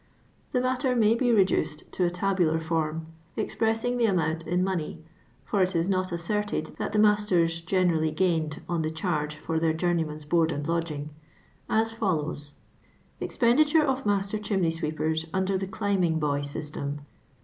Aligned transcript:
The 0.51 0.61
matter 0.61 0.95
may 0.95 1.13
be 1.13 1.31
reduced 1.31 1.91
to 1.91 2.03
a 2.03 2.09
tabular 2.09 2.59
form, 2.59 3.05
expressing 3.37 3.97
the 3.99 4.07
amount 4.07 4.47
in 4.47 4.63
money— 4.63 4.99
for 5.45 5.61
it 5.61 5.75
is 5.75 5.87
not 5.87 6.11
asserted 6.11 6.75
that 6.79 6.91
the 6.91 6.97
masters 6.97 7.61
generally 7.61 8.09
gained 8.09 8.63
on 8.67 8.81
the 8.81 8.89
charge 8.89 9.35
for 9.35 9.59
their 9.59 9.73
journeymen's 9.73 10.25
board 10.25 10.51
and 10.51 10.67
lodging— 10.67 11.11
as 11.69 11.91
follows:— 11.91 12.55
Exr£M>iTURE 13.21 13.81
or 13.87 14.03
Master 14.09 14.39
CnixKET 14.39 14.65
S 14.77 14.81
weepers 14.81 15.25
UNI>KR 15.35 15.59
THE 15.59 15.67
ClIXOINQ 15.67 16.19
BoT 16.19 16.45
SySTEM. 16.47 17.01